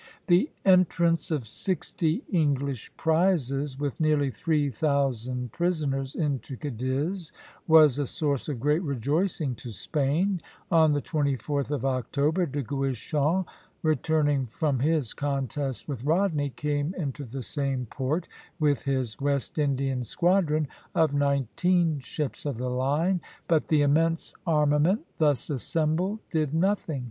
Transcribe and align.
The 0.25 0.49
entrance 0.65 1.29
of 1.29 1.45
sixty 1.45 2.23
English 2.31 2.91
prizes, 2.97 3.79
with 3.79 3.99
nearly 3.99 4.31
three 4.31 4.71
thousand 4.71 5.51
prisoners, 5.51 6.15
into 6.15 6.57
Cadiz, 6.57 7.31
was 7.67 7.99
a 7.99 8.07
source 8.07 8.49
of 8.49 8.59
great 8.59 8.81
rejoicing 8.81 9.53
to 9.57 9.69
Spain. 9.69 10.41
On 10.71 10.93
the 10.93 11.03
24th 11.03 11.69
of 11.69 11.85
October, 11.85 12.47
De 12.47 12.63
Guichen, 12.63 13.45
returning 13.83 14.47
from 14.47 14.79
his 14.79 15.13
contest 15.13 15.87
with 15.87 16.03
Rodney, 16.03 16.49
came 16.49 16.95
into 16.97 17.23
the 17.23 17.43
same 17.43 17.85
port 17.85 18.27
with 18.59 18.81
his 18.81 19.21
West 19.21 19.59
Indian 19.59 20.01
squadron, 20.03 20.67
of 20.95 21.13
nineteen 21.13 21.99
ships 21.99 22.47
of 22.47 22.57
the 22.57 22.71
line; 22.71 23.21
but 23.47 23.67
the 23.67 23.83
immense 23.83 24.33
armament 24.47 25.01
thus 25.19 25.51
assembled 25.51 26.17
did 26.31 26.55
nothing. 26.55 26.99